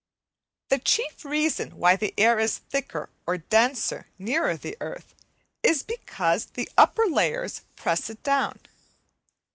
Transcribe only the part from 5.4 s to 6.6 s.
is because